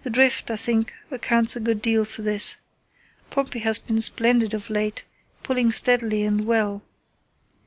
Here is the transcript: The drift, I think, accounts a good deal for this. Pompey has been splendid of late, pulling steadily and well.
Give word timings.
The 0.00 0.08
drift, 0.08 0.50
I 0.50 0.56
think, 0.56 0.94
accounts 1.10 1.54
a 1.54 1.60
good 1.60 1.82
deal 1.82 2.06
for 2.06 2.22
this. 2.22 2.56
Pompey 3.28 3.58
has 3.58 3.78
been 3.78 4.00
splendid 4.00 4.54
of 4.54 4.70
late, 4.70 5.04
pulling 5.42 5.70
steadily 5.70 6.24
and 6.24 6.46
well. 6.46 6.80